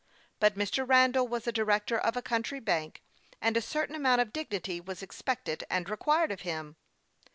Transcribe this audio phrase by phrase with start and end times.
[0.39, 0.83] But Mr.
[0.89, 3.03] Randall was a director of a country bank,
[3.39, 6.75] and a certain amount of dignity was expected and required of him.